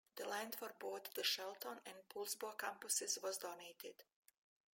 [0.15, 4.01] The land for both the Shelton and Poulsbo campuses was donated.